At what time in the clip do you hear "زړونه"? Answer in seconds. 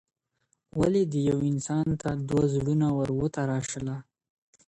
2.55-2.87